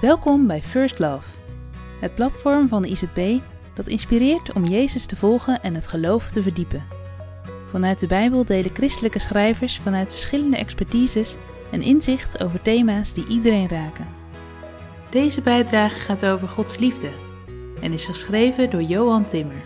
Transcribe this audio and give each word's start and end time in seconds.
Welkom 0.00 0.46
bij 0.46 0.62
First 0.62 0.98
Love, 0.98 1.28
het 2.00 2.14
platform 2.14 2.68
van 2.68 2.82
de 2.82 2.88
IZB 2.88 3.38
dat 3.74 3.86
inspireert 3.86 4.52
om 4.52 4.64
Jezus 4.64 5.06
te 5.06 5.16
volgen 5.16 5.62
en 5.62 5.74
het 5.74 5.86
geloof 5.86 6.30
te 6.30 6.42
verdiepen. 6.42 6.84
Vanuit 7.70 8.00
de 8.00 8.06
Bijbel 8.06 8.44
delen 8.44 8.74
christelijke 8.74 9.18
schrijvers 9.18 9.78
vanuit 9.78 10.10
verschillende 10.10 10.56
expertises 10.56 11.36
en 11.70 11.82
inzicht 11.82 12.42
over 12.42 12.62
thema's 12.62 13.12
die 13.12 13.26
iedereen 13.26 13.68
raken. 13.68 14.06
Deze 15.10 15.40
bijdrage 15.40 15.98
gaat 15.98 16.26
over 16.26 16.48
Gods 16.48 16.78
liefde 16.78 17.10
en 17.80 17.92
is 17.92 18.06
geschreven 18.06 18.70
door 18.70 18.82
Johan 18.82 19.26
Timmer. 19.26 19.62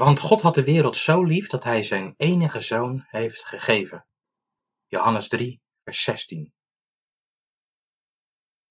Want 0.00 0.20
God 0.20 0.40
had 0.40 0.54
de 0.54 0.64
wereld 0.64 0.96
zo 0.96 1.22
lief 1.22 1.46
dat 1.48 1.64
hij 1.64 1.82
zijn 1.82 2.14
enige 2.16 2.60
zoon 2.60 3.04
heeft 3.06 3.44
gegeven. 3.44 4.06
Johannes 4.86 5.28
3, 5.28 5.60
vers 5.84 6.02
16. 6.02 6.52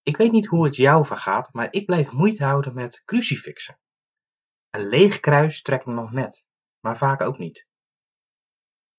Ik 0.03 0.17
weet 0.17 0.31
niet 0.31 0.45
hoe 0.45 0.65
het 0.65 0.75
jou 0.75 1.05
vergaat, 1.05 1.53
maar 1.53 1.67
ik 1.73 1.85
blijf 1.85 2.11
moeite 2.11 2.43
houden 2.43 2.73
met 2.73 3.02
crucifixen. 3.05 3.79
Een 4.69 4.88
leeg 4.88 5.19
kruis 5.19 5.61
trekt 5.61 5.85
me 5.85 5.93
nog 5.93 6.11
net, 6.11 6.45
maar 6.79 6.97
vaak 6.97 7.21
ook 7.21 7.38
niet. 7.38 7.67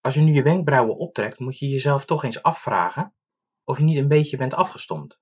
Als 0.00 0.14
je 0.14 0.20
nu 0.20 0.32
je 0.32 0.42
wenkbrauwen 0.42 0.96
optrekt, 0.96 1.38
moet 1.38 1.58
je 1.58 1.68
jezelf 1.68 2.04
toch 2.04 2.24
eens 2.24 2.42
afvragen 2.42 3.14
of 3.64 3.78
je 3.78 3.84
niet 3.84 3.98
een 3.98 4.08
beetje 4.08 4.36
bent 4.36 4.54
afgestomd. 4.54 5.20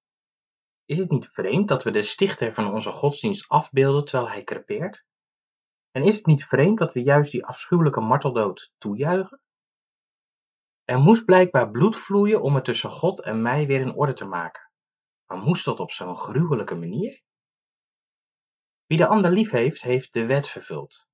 Is 0.84 0.98
het 0.98 1.10
niet 1.10 1.28
vreemd 1.28 1.68
dat 1.68 1.84
we 1.84 1.90
de 1.90 2.02
stichter 2.02 2.52
van 2.52 2.72
onze 2.72 2.90
godsdienst 2.90 3.48
afbeelden 3.48 4.04
terwijl 4.04 4.30
hij 4.30 4.44
crepeert? 4.44 5.06
En 5.98 6.04
is 6.04 6.16
het 6.16 6.26
niet 6.26 6.44
vreemd 6.44 6.78
dat 6.78 6.92
we 6.92 7.02
juist 7.02 7.32
die 7.32 7.44
afschuwelijke 7.44 8.00
marteldood 8.00 8.72
toejuichen? 8.78 9.40
Er 10.84 10.98
moest 10.98 11.24
blijkbaar 11.24 11.70
bloed 11.70 11.96
vloeien 11.96 12.42
om 12.42 12.54
het 12.54 12.64
tussen 12.64 12.90
God 12.90 13.22
en 13.22 13.42
mij 13.42 13.66
weer 13.66 13.80
in 13.80 13.94
orde 13.94 14.12
te 14.12 14.24
maken. 14.24 14.70
Maar 15.26 15.38
moest 15.38 15.64
dat 15.64 15.80
op 15.80 15.90
zo'n 15.90 16.16
gruwelijke 16.16 16.74
manier? 16.74 17.22
Wie 18.86 18.98
de 18.98 19.06
ander 19.06 19.30
lief 19.30 19.50
heeft, 19.50 19.82
heeft 19.82 20.12
de 20.12 20.26
wet 20.26 20.48
vervuld. 20.48 21.06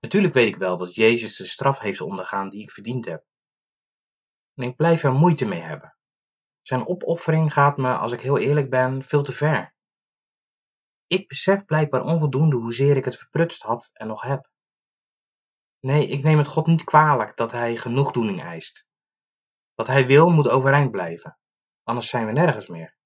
Natuurlijk 0.00 0.34
weet 0.34 0.48
ik 0.48 0.56
wel 0.56 0.76
dat 0.76 0.94
Jezus 0.94 1.36
de 1.36 1.44
straf 1.44 1.78
heeft 1.78 2.00
ondergaan 2.00 2.48
die 2.48 2.62
ik 2.62 2.70
verdiend 2.70 3.04
heb. 3.04 3.24
En 4.54 4.64
ik 4.64 4.76
blijf 4.76 5.02
er 5.02 5.12
moeite 5.12 5.44
mee 5.44 5.60
hebben. 5.60 5.96
Zijn 6.62 6.86
opoffering 6.86 7.52
gaat 7.52 7.76
me, 7.76 7.96
als 7.96 8.12
ik 8.12 8.20
heel 8.20 8.38
eerlijk 8.38 8.70
ben, 8.70 9.02
veel 9.02 9.22
te 9.22 9.32
ver. 9.32 9.74
Ik 11.06 11.28
besef 11.28 11.64
blijkbaar 11.64 12.04
onvoldoende 12.04 12.56
hoezeer 12.56 12.96
ik 12.96 13.04
het 13.04 13.16
verprutst 13.16 13.62
had 13.62 13.90
en 13.92 14.06
nog 14.06 14.22
heb. 14.22 14.50
Nee, 15.80 16.06
ik 16.06 16.22
neem 16.22 16.38
het 16.38 16.46
God 16.46 16.66
niet 16.66 16.84
kwalijk 16.84 17.36
dat 17.36 17.52
hij 17.52 17.76
genoegdoening 17.76 18.42
eist. 18.42 18.86
Wat 19.74 19.86
hij 19.86 20.06
wil 20.06 20.30
moet 20.30 20.48
overeind 20.48 20.90
blijven, 20.90 21.38
anders 21.82 22.08
zijn 22.08 22.26
we 22.26 22.32
nergens 22.32 22.66
meer. 22.66 22.96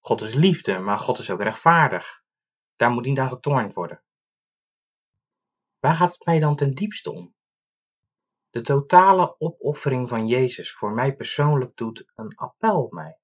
God 0.00 0.20
is 0.20 0.34
liefde, 0.34 0.78
maar 0.78 0.98
God 0.98 1.18
is 1.18 1.30
ook 1.30 1.42
rechtvaardig. 1.42 2.22
Daar 2.76 2.90
moet 2.90 3.04
niet 3.04 3.18
aan 3.18 3.28
getornd 3.28 3.74
worden. 3.74 4.02
Waar 5.78 5.94
gaat 5.94 6.12
het 6.12 6.24
mij 6.24 6.38
dan 6.38 6.56
ten 6.56 6.74
diepste 6.74 7.12
om? 7.12 7.34
De 8.50 8.60
totale 8.60 9.34
opoffering 9.38 10.08
van 10.08 10.26
Jezus 10.26 10.72
voor 10.72 10.92
mij 10.92 11.16
persoonlijk 11.16 11.76
doet 11.76 12.12
een 12.14 12.36
appel 12.36 12.82
op 12.82 12.92
mij. 12.92 13.18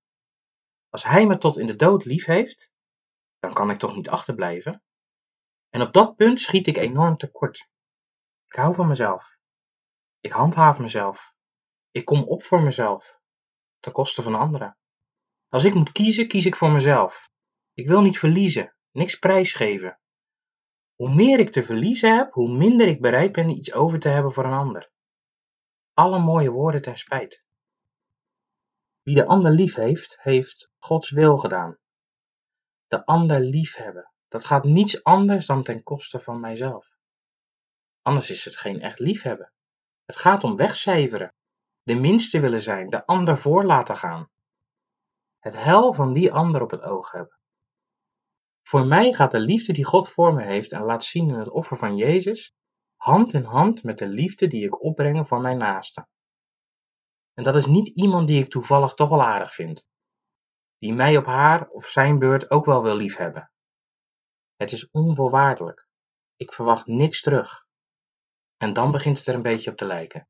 Als 0.91 1.05
Hij 1.05 1.27
me 1.27 1.39
tot 1.39 1.59
in 1.59 1.67
de 1.67 1.77
dood 1.77 2.05
lief 2.05 2.25
heeft, 2.25 2.73
dan 3.41 3.53
kan 3.53 3.71
ik 3.71 3.79
toch 3.79 3.97
niet 3.97 4.09
achterblijven? 4.09 4.83
En 5.71 5.83
op 5.83 5.93
dat 5.93 6.17
punt 6.17 6.41
schiet 6.41 6.67
ik 6.67 6.77
enorm 6.77 7.17
tekort. 7.17 7.69
Ik 8.47 8.55
hou 8.55 8.75
van 8.75 8.89
mezelf. 8.89 9.37
Ik 10.21 10.33
handhaaf 10.33 10.79
mezelf. 10.79 11.35
Ik 11.91 12.05
kom 12.05 12.23
op 12.23 12.43
voor 12.43 12.63
mezelf, 12.63 13.21
ten 13.81 13.93
koste 13.93 14.23
van 14.23 14.35
anderen. 14.35 14.77
Als 15.49 15.65
ik 15.65 15.75
moet 15.75 15.93
kiezen, 15.93 16.29
kies 16.29 16.47
ik 16.47 16.57
voor 16.57 16.71
mezelf. 16.71 17.31
Ik 17.75 17.87
wil 17.87 18.01
niet 18.01 18.19
verliezen, 18.19 18.75
niks 18.91 19.19
prijsgeven. 19.19 20.01
Hoe 20.95 21.15
meer 21.15 21.39
ik 21.39 21.51
te 21.51 21.63
verliezen 21.63 22.17
heb, 22.17 22.33
hoe 22.33 22.57
minder 22.57 22.89
ik 22.89 23.01
bereid 23.01 23.33
ben 23.33 23.49
iets 23.49 23.73
over 23.73 23.99
te 23.99 24.09
hebben 24.09 24.33
voor 24.33 24.45
een 24.45 24.53
ander. 24.53 24.91
Alle 25.95 26.19
mooie 26.19 26.51
woorden 26.51 26.83
ten 26.83 26.99
spijt. 26.99 27.45
Wie 29.03 29.15
de 29.15 29.27
ander 29.27 29.51
lief 29.51 29.75
heeft, 29.75 30.19
heeft 30.21 30.73
Gods 30.79 31.11
wil 31.11 31.39
gedaan 31.39 31.79
de 32.89 33.05
ander 33.05 33.41
liefhebben. 33.41 34.13
Dat 34.29 34.45
gaat 34.45 34.65
niets 34.65 35.05
anders 35.05 35.47
dan 35.47 35.63
ten 35.63 35.83
koste 35.83 36.21
van 36.21 36.41
mijzelf. 36.41 36.97
Anders 38.03 38.31
is 38.31 38.45
het 38.45 38.57
geen 38.57 38.81
echt 38.81 38.99
liefhebben. 38.99 39.53
Het 40.05 40.17
gaat 40.17 40.45
om 40.45 40.57
wegcijferen, 40.57 41.35
de 41.83 41.95
minste 41.95 42.41
willen 42.41 42.63
zijn, 42.63 42.91
de 42.91 43.07
ander 43.07 43.39
voor 43.39 43.65
laten 43.65 43.97
gaan. 43.97 44.31
Het 45.39 45.55
hel 45.55 45.93
van 45.93 46.13
die 46.13 46.33
ander 46.33 46.63
op 46.63 46.71
het 46.71 46.83
oog 46.83 47.11
hebben. 47.11 47.39
Voor 48.63 48.87
mij 48.87 49.13
gaat 49.13 49.31
de 49.31 49.41
liefde 49.41 49.73
die 49.73 49.85
God 49.85 50.09
voor 50.09 50.35
me 50.35 50.45
heeft 50.45 50.73
en 50.73 50.83
laat 50.83 51.05
zien 51.05 51.29
in 51.29 51.39
het 51.39 51.51
offer 51.51 51.77
van 51.77 51.97
Jezus, 51.97 52.55
hand 52.97 53.33
in 53.33 53.45
hand 53.45 53.83
met 53.83 53.99
de 53.99 54.09
liefde 54.09 54.47
die 54.47 54.65
ik 54.65 54.83
opbreng 54.83 55.29
voor 55.29 55.41
mijn 55.41 55.59
naaste. 55.59 56.07
En 57.35 57.43
dat 57.43 57.57
is 57.57 57.67
niet 57.67 57.89
iemand 57.89 58.29
die 58.29 58.43
ik 58.43 58.51
toevallig 58.51 58.95
toch 58.95 59.09
wel 59.09 59.23
aardig 59.23 59.55
vind 59.55 59.87
die 60.79 60.95
mij 60.95 61.17
op 61.17 61.27
haar 61.27 61.69
of 61.69 61.87
zijn 61.87 62.19
beurt 62.19 62.51
ook 62.51 62.65
wel 62.65 62.83
wil 62.83 62.97
liefhebben. 62.97 63.51
Het 64.57 64.73
is 64.73 64.91
onvoorwaardelijk. 64.91 65.89
Ik 66.37 66.53
verwacht 66.53 66.87
niks 66.87 67.21
terug. 67.21 67.67
En 68.57 68.73
dan 68.73 68.91
begint 68.91 69.19
het 69.19 69.27
er 69.27 69.35
een 69.35 69.43
beetje 69.43 69.71
op 69.71 69.77
te 69.77 69.85
lijken. 69.85 70.29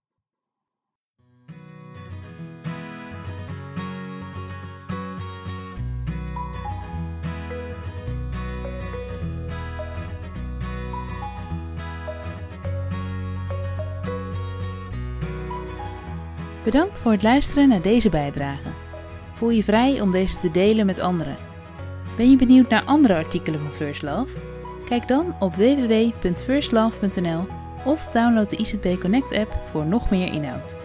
Bedankt 16.65 17.00
voor 17.00 17.12
het 17.12 17.22
luisteren 17.22 17.69
naar 17.69 17.82
deze 17.82 18.09
bijdrage. 18.09 18.88
Voel 19.38 19.50
je 19.50 19.65
vrij 19.65 20.00
om 20.00 20.10
deze 20.10 20.38
te 20.38 20.50
delen 20.50 20.87
met 20.87 21.00
anderen. 21.00 21.37
Ben 22.16 22.31
je 22.31 22.37
benieuwd 22.37 22.69
naar 22.69 22.82
andere 22.84 23.15
artikelen 23.15 23.60
van 23.60 23.72
First 23.72 24.03
Love? 24.03 24.37
Kijk 24.84 25.09
dan 25.09 25.34
op 25.38 25.54
www.firstlove.nl 25.54 27.47
of 27.84 28.09
download 28.09 28.50
de 28.50 28.56
IZB 28.56 29.00
Connect 29.00 29.32
app 29.32 29.59
voor 29.71 29.87
nog 29.87 30.10
meer 30.10 30.32
inhoud. 30.32 30.77